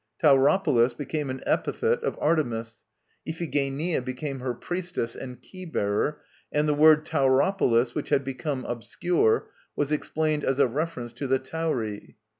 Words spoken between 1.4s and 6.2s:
epithet of Artemis, Iphigenia became her priestess and 'Keybearer.'